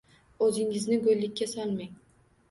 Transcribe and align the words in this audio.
-O’zingizni 0.45 0.97
go’llikka 1.07 1.47
solmang. 1.51 1.93